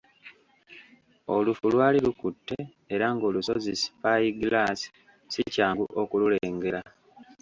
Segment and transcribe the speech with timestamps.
[1.35, 2.57] Olufu lwali lukutte
[2.93, 4.79] era ng'olusozi Spy-glass
[5.33, 6.81] si kyangu okululengera.